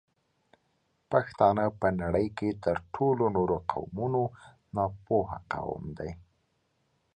[1.11, 4.21] پښتانه په نړۍ کې تر ټولو نورو قومونو
[4.75, 6.11] ناپوه قوم دی